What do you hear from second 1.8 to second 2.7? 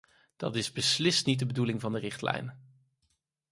van de richtlijn.